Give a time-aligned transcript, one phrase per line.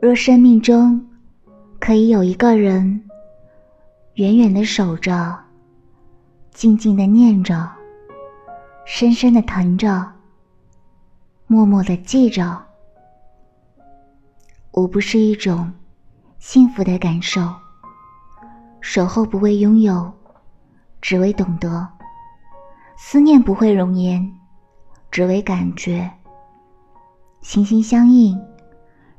[0.00, 1.04] 若生命中
[1.80, 3.02] 可以有一个人，
[4.14, 5.36] 远远的守着，
[6.52, 7.68] 静静的念着，
[8.84, 10.06] 深深的疼着，
[11.48, 12.64] 默默的记着，
[14.70, 15.72] 无不是一种
[16.38, 17.52] 幸福的感受。
[18.80, 20.12] 守候不为拥有，
[21.00, 21.84] 只为懂得；
[22.96, 24.32] 思念不会容颜，
[25.10, 26.08] 只为感觉。
[27.40, 28.40] 心心相印。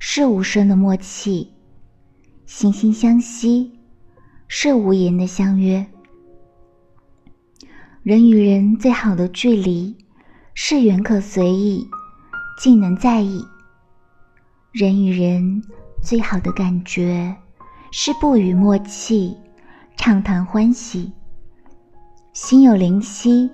[0.02, 1.52] 是无声的默契，
[2.48, 3.70] 惺惺相惜；
[4.48, 5.86] 是无言的相约。
[8.02, 9.96] 人与人最好的距离，
[10.54, 11.86] 是远可随意，
[12.58, 13.46] 近能在意；
[14.72, 15.62] 人与人
[16.02, 17.36] 最好的感觉，
[17.92, 19.36] 是不语默契，
[19.98, 21.12] 畅谈欢喜。
[22.32, 23.50] 心有灵犀，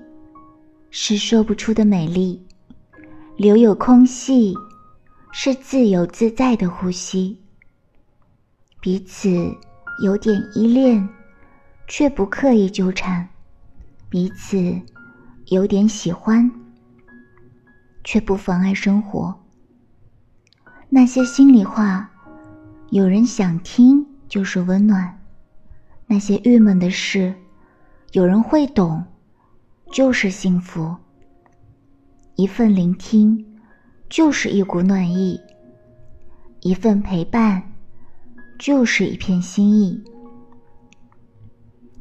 [0.91, 2.39] 是说不出的美丽；
[3.35, 4.53] 留有空隙。
[5.37, 7.37] 是自由自在的呼吸，
[8.79, 9.53] 彼此
[10.01, 11.09] 有点依恋，
[11.89, 13.27] 却不刻意纠缠；
[14.07, 14.81] 彼此
[15.47, 16.49] 有点喜欢，
[18.01, 19.37] 却不妨碍生活。
[20.87, 22.09] 那些心里话，
[22.91, 25.19] 有人想听就是温暖；
[26.07, 27.35] 那些郁闷的事，
[28.13, 29.03] 有人会懂，
[29.91, 30.95] 就是幸福。
[32.37, 33.45] 一份聆听。
[34.09, 35.39] 就是一股暖意，
[36.61, 37.61] 一份陪伴，
[38.57, 40.01] 就是一片心意。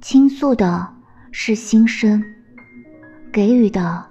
[0.01, 0.95] 倾诉的
[1.33, 2.23] 是心声，
[3.33, 4.07] 给予的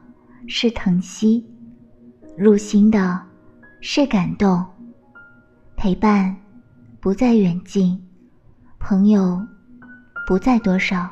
[0.48, 1.46] 是疼惜，
[2.36, 3.22] 入心的
[3.80, 4.66] 是感动。
[5.78, 6.36] 陪伴
[7.00, 8.02] 不在远近，
[8.80, 9.40] 朋友
[10.28, 11.10] 不在多少，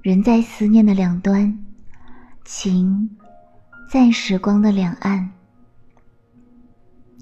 [0.00, 1.58] 人在思念的两端，
[2.44, 3.10] 情。
[3.90, 5.32] 在时光的两岸，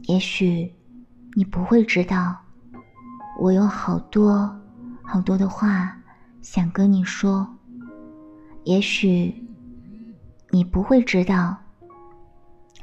[0.09, 0.75] 也许
[1.35, 2.37] 你不会知道，
[3.39, 4.53] 我有好多
[5.01, 5.97] 好多的话
[6.43, 7.47] 想跟你说。
[8.65, 9.47] 也许
[10.51, 11.57] 你不会知道，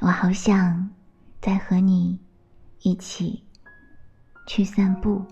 [0.00, 0.88] 我好想
[1.42, 2.18] 再和你
[2.80, 3.44] 一起
[4.46, 5.22] 去散步。